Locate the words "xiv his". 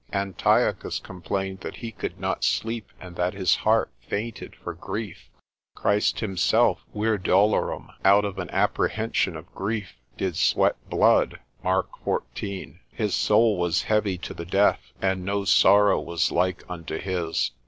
12.03-13.13